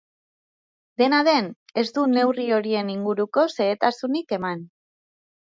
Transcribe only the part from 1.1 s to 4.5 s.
den, ez du neurri horien inguruko xehetasunik